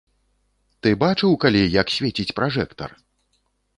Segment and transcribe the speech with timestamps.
[0.85, 2.89] Ты бачыў калі, як свеціць пражэктар?